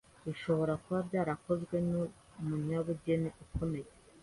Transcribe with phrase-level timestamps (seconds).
[0.25, 3.89] bishobora kuba byarakozwe n’Umunyabugeni Ukomeye